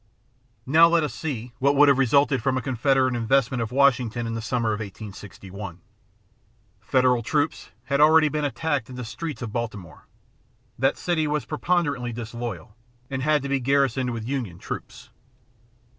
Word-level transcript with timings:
Now 0.65 0.87
let 0.87 1.03
us 1.03 1.13
see 1.13 1.51
what 1.59 1.75
would 1.75 1.87
have 1.87 1.99
resulted 1.99 2.41
from 2.41 2.57
a 2.57 2.61
Confederate 2.63 3.13
investment 3.13 3.61
of 3.61 3.71
Washington 3.71 4.25
in 4.25 4.33
the 4.33 4.41
summer 4.41 4.69
of 4.69 4.79
1861. 4.79 5.79
Federal 6.79 7.21
troops 7.21 7.69
had 7.83 8.01
already 8.01 8.27
been 8.27 8.43
attacked 8.43 8.89
in 8.89 8.95
the 8.95 9.05
streets 9.05 9.43
of 9.43 9.53
Baltimore. 9.53 10.07
That 10.79 10.97
city 10.97 11.27
was 11.27 11.45
preponderantly 11.45 12.13
disloyal, 12.13 12.75
and 13.11 13.21
had 13.21 13.43
to 13.43 13.49
be 13.49 13.59
garrisoned 13.59 14.09
with 14.09 14.27
Union 14.27 14.57
troops. 14.57 15.09